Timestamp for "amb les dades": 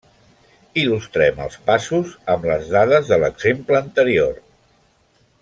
2.37-3.13